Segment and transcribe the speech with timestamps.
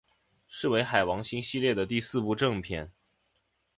[0.47, 2.91] 是为海王星系列的第四部正篇。